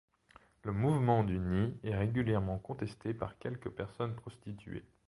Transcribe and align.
Le 0.63 0.71
Mouvement 0.71 1.23
du 1.23 1.37
Nid 1.37 1.77
est 1.83 1.95
régulièrement 1.95 2.57
contesté 2.57 3.13
par 3.13 3.37
quelques 3.37 3.69
personnes 3.69 4.15
prostituées. 4.15 4.83